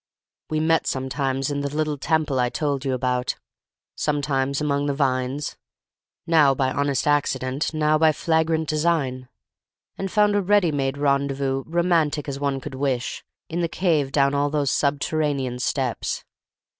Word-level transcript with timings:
"We 0.49 0.59
met 0.59 0.87
sometimes 0.87 1.51
in 1.51 1.61
the 1.61 1.69
little 1.69 1.95
temple 1.99 2.39
I 2.39 2.49
told 2.49 2.83
you 2.85 2.95
about, 2.95 3.35
sometimes 3.93 4.59
among 4.59 4.87
the 4.87 4.95
vines; 4.95 5.57
now 6.25 6.55
by 6.55 6.71
honest 6.71 7.05
accident, 7.05 7.71
now 7.71 7.99
by 7.99 8.11
flagrant 8.11 8.67
design; 8.67 9.29
and 9.99 10.11
found 10.11 10.35
a 10.35 10.41
ready 10.41 10.71
made 10.71 10.97
rendezvous, 10.97 11.65
romantic 11.67 12.27
as 12.27 12.39
one 12.39 12.59
could 12.59 12.73
wish, 12.73 13.23
in 13.47 13.61
the 13.61 13.69
cave 13.69 14.11
down 14.11 14.33
all 14.33 14.49
those 14.49 14.71
subterranean 14.71 15.59
steps. 15.59 16.25